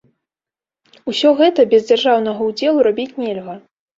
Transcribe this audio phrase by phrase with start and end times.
[1.11, 3.53] Усё гэта без дзяржаўнага ўдзелу рабіць нельга.